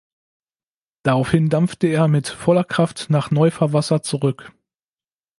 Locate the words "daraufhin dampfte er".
1.03-2.07